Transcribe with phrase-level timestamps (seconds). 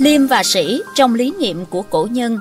[0.00, 2.40] Liêm và sĩ trong lý niệm của cổ nhân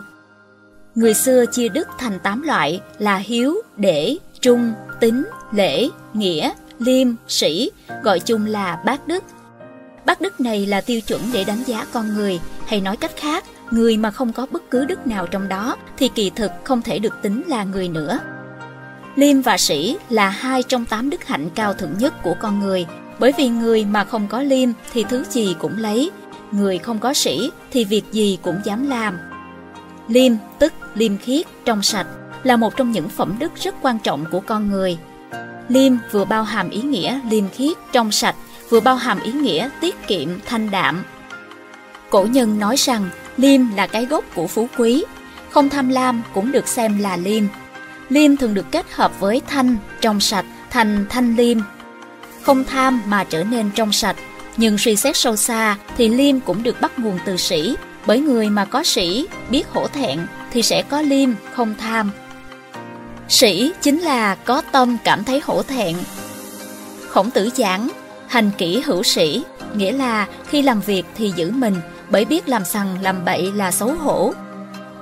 [0.96, 7.08] Người xưa chia đức thành 8 loại là hiếu, để, trung, tính, lễ, nghĩa, liêm,
[7.28, 7.72] sĩ,
[8.04, 9.24] gọi chung là bát đức.
[10.06, 13.44] Bát đức này là tiêu chuẩn để đánh giá con người, hay nói cách khác,
[13.72, 17.00] người mà không có bất cứ đức nào trong đó thì kỳ thực không thể
[17.00, 18.20] được tính là người nữa.
[19.16, 22.86] Liêm và sĩ là hai trong tám đức hạnh cao thượng nhất của con người,
[23.20, 26.12] bởi vì người mà không có liêm thì thứ gì cũng lấy,
[26.52, 29.18] người không có sĩ thì việc gì cũng dám làm.
[30.08, 32.08] Liêm tức liêm khiết, trong sạch
[32.44, 34.98] là một trong những phẩm đức rất quan trọng của con người.
[35.68, 38.36] Liêm vừa bao hàm ý nghĩa liêm khiết, trong sạch,
[38.70, 41.04] vừa bao hàm ý nghĩa tiết kiệm, thanh đạm.
[42.10, 45.04] Cổ nhân nói rằng liêm là cái gốc của phú quý,
[45.50, 47.44] không tham lam cũng được xem là liêm.
[48.10, 51.58] Liêm thường được kết hợp với thanh, trong sạch thành thanh liêm.
[52.42, 54.16] Không tham mà trở nên trong sạch,
[54.60, 58.50] nhưng suy xét sâu xa thì liêm cũng được bắt nguồn từ sĩ, bởi người
[58.50, 60.20] mà có sĩ, biết hổ thẹn
[60.52, 62.12] thì sẽ có liêm, không tham.
[63.30, 65.96] Sĩ chính là có tâm cảm thấy hổ thẹn.
[67.10, 67.90] Khổng tử giảng,
[68.28, 69.44] hành kỹ hữu sĩ,
[69.76, 71.76] nghĩa là khi làm việc thì giữ mình,
[72.10, 74.34] bởi biết làm sằng làm bậy là xấu hổ.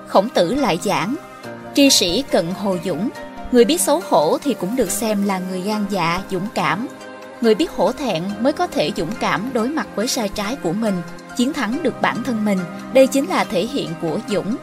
[0.08, 1.16] Khổng tử lại giảng,
[1.76, 3.10] tri sĩ cận hồ dũng,
[3.52, 6.88] người biết xấu hổ thì cũng được xem là người gan dạ, dũng cảm.
[7.42, 10.74] Người biết hổ thẹn mới có thể dũng cảm đối mặt với sai trái của
[10.74, 11.02] mình,
[11.38, 12.60] chiến thắng được bản thân mình,
[12.94, 14.56] đây chính là thể hiện của dũng.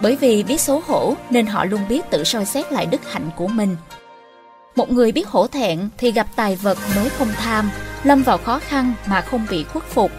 [0.00, 3.30] Bởi vì biết xấu hổ nên họ luôn biết tự soi xét lại đức hạnh
[3.36, 3.76] của mình.
[4.76, 7.70] Một người biết hổ thẹn thì gặp tài vật mới không tham,
[8.04, 10.10] lâm vào khó khăn mà không bị khuất phục.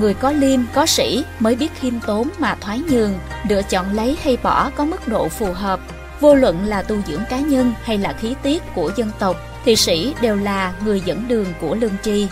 [0.00, 3.14] Người có liêm, có sĩ mới biết khiêm tốn mà thoái nhường,
[3.48, 5.80] lựa chọn lấy hay bỏ có mức độ phù hợp.
[6.20, 9.76] Vô luận là tu dưỡng cá nhân hay là khí tiết của dân tộc thì
[9.76, 12.28] sĩ đều là người dẫn đường của lương tri.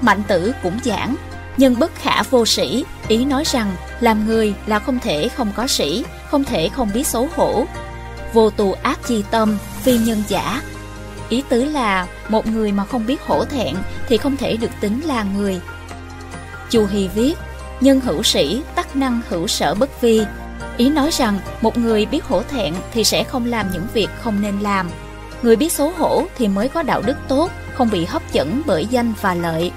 [0.00, 1.16] Mạnh tử cũng giảng,
[1.56, 5.66] nhân bất khả vô sĩ, ý nói rằng làm người là không thể không có
[5.66, 7.64] sĩ, không thể không biết xấu hổ.
[8.32, 10.62] Vô tù ác chi tâm, phi nhân giả.
[11.28, 13.74] Ý tứ là một người mà không biết hổ thẹn
[14.08, 15.60] thì không thể được tính là người.
[16.70, 17.34] Chu Hy viết,
[17.80, 20.22] nhân hữu sĩ, tắc năng hữu sở bất vi.
[20.76, 24.42] Ý nói rằng một người biết hổ thẹn thì sẽ không làm những việc không
[24.42, 24.90] nên làm.
[25.42, 28.86] Người biết xấu hổ thì mới có đạo đức tốt, không bị hấp dẫn bởi
[28.86, 29.72] danh và lợi.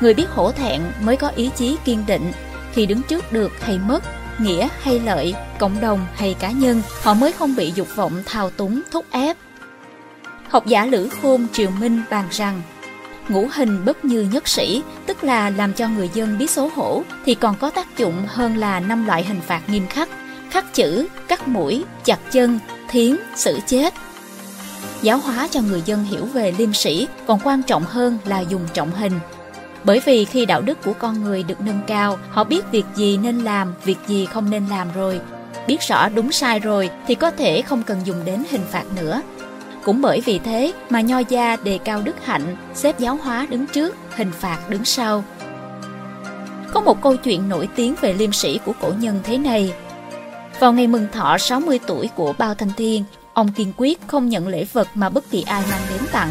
[0.00, 2.32] Người biết hổ thẹn mới có ý chí kiên định,
[2.72, 4.04] khi đứng trước được hay mất,
[4.38, 8.50] nghĩa hay lợi, cộng đồng hay cá nhân, họ mới không bị dục vọng thao
[8.50, 9.36] túng, thúc ép.
[10.48, 12.62] Học giả Lữ Khôn Triều Minh bàn rằng,
[13.28, 17.02] ngũ hình bất như nhất sĩ, tức là làm cho người dân biết xấu hổ,
[17.24, 20.08] thì còn có tác dụng hơn là năm loại hình phạt nghiêm khắc,
[20.50, 22.58] khắc chữ, cắt mũi, chặt chân,
[22.88, 23.94] thiến, xử chết.
[25.04, 28.66] Giáo hóa cho người dân hiểu về liêm sĩ còn quan trọng hơn là dùng
[28.74, 29.12] trọng hình,
[29.84, 33.16] bởi vì khi đạo đức của con người được nâng cao, họ biết việc gì
[33.16, 35.20] nên làm, việc gì không nên làm rồi.
[35.66, 39.22] Biết rõ đúng sai rồi thì có thể không cần dùng đến hình phạt nữa.
[39.84, 43.66] Cũng bởi vì thế mà Nho Gia đề cao đức hạnh, xếp giáo hóa đứng
[43.66, 45.24] trước, hình phạt đứng sau.
[46.72, 49.72] Có một câu chuyện nổi tiếng về liêm sĩ của cổ nhân thế này.
[50.60, 53.04] Vào ngày mừng thọ 60 tuổi của Bao Thanh Thiên,
[53.34, 56.30] ông kiên quyết không nhận lễ vật mà bất kỳ ai mang đến tặng,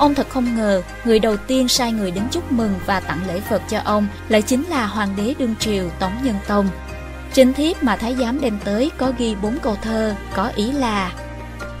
[0.00, 3.40] Ông thật không ngờ, người đầu tiên sai người đến chúc mừng và tặng lễ
[3.50, 6.68] vật cho ông lại chính là Hoàng đế Đương Triều Tống Nhân Tông.
[7.32, 11.12] Trên thiếp mà Thái giám đem tới có ghi bốn câu thơ, có ý là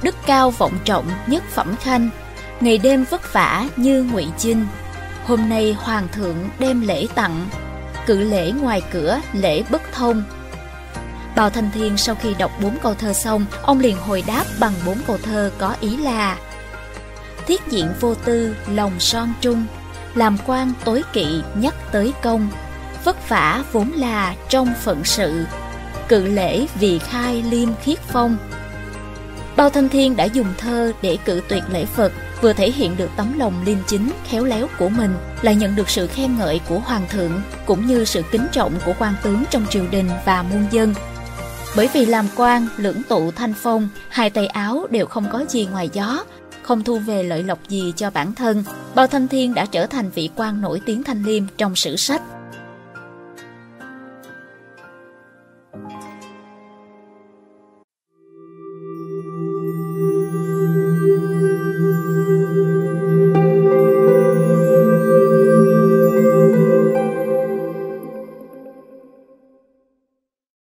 [0.02, 2.10] Đức cao vọng trọng nhất phẩm khanh,
[2.60, 4.66] ngày đêm vất vả như ngụy Chinh.
[5.26, 7.46] Hôm nay Hoàng thượng đem lễ tặng,
[8.06, 10.22] cự lễ ngoài cửa lễ bất thông.
[11.36, 14.72] Bào Thanh Thiên sau khi đọc bốn câu thơ xong, ông liền hồi đáp bằng
[14.86, 16.38] bốn câu thơ có ý là
[17.46, 19.64] thiết diện vô tư, lòng son trung,
[20.14, 22.48] làm quan tối kỵ nhắc tới công,
[23.04, 25.44] vất vả vốn là trong phận sự,
[26.08, 28.36] cự lễ vì khai liêm khiết phong.
[29.56, 33.10] Bao Thanh Thiên đã dùng thơ để cự tuyệt lễ Phật, vừa thể hiện được
[33.16, 36.78] tấm lòng liêm chính, khéo léo của mình, lại nhận được sự khen ngợi của
[36.78, 40.66] Hoàng thượng, cũng như sự kính trọng của quan tướng trong triều đình và muôn
[40.70, 40.94] dân.
[41.76, 45.66] Bởi vì làm quan, lưỡng tụ thanh phong, hai tay áo đều không có gì
[45.66, 46.24] ngoài gió,
[46.62, 48.64] không thu về lợi lộc gì cho bản thân,
[48.94, 52.22] Bao Thanh Thiên đã trở thành vị quan nổi tiếng thanh liêm trong sử sách.